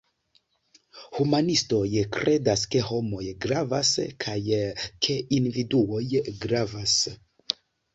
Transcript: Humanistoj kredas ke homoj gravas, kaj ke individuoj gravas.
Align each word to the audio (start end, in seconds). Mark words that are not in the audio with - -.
Humanistoj 1.19 1.83
kredas 2.17 2.65
ke 2.73 2.83
homoj 2.89 3.29
gravas, 3.47 3.95
kaj 4.27 4.39
ke 5.07 5.23
individuoj 5.41 6.05
gravas. 6.45 7.03